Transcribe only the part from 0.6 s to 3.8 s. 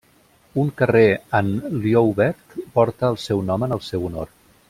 Un carrer en Ljouwert porta el seu nom en